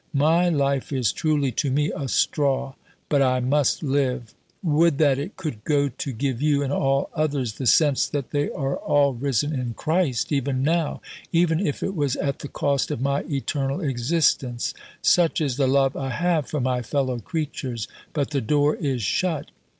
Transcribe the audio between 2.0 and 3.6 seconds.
straw, but I